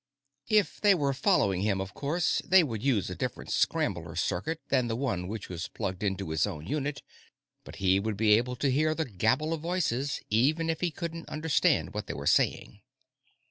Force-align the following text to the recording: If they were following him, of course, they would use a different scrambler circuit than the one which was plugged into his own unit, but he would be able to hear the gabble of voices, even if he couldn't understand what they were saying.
If 0.49 0.81
they 0.81 0.95
were 0.95 1.13
following 1.13 1.61
him, 1.61 1.79
of 1.79 1.93
course, 1.93 2.41
they 2.43 2.63
would 2.63 2.81
use 2.81 3.07
a 3.11 3.15
different 3.15 3.51
scrambler 3.51 4.15
circuit 4.15 4.59
than 4.69 4.87
the 4.87 4.95
one 4.95 5.27
which 5.27 5.47
was 5.47 5.67
plugged 5.67 6.01
into 6.01 6.31
his 6.31 6.47
own 6.47 6.65
unit, 6.65 7.03
but 7.63 7.75
he 7.75 7.99
would 7.99 8.17
be 8.17 8.31
able 8.31 8.55
to 8.55 8.71
hear 8.71 8.95
the 8.95 9.05
gabble 9.05 9.53
of 9.53 9.61
voices, 9.61 10.19
even 10.31 10.71
if 10.71 10.81
he 10.81 10.89
couldn't 10.89 11.29
understand 11.29 11.93
what 11.93 12.07
they 12.07 12.15
were 12.15 12.25
saying. 12.25 12.81